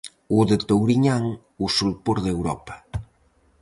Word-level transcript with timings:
O 0.37 0.39
de 0.49 0.57
Touriñán, 0.67 1.25
o 1.63 1.65
solpor 1.77 2.17
de 2.25 2.29
Europa. 2.35 2.75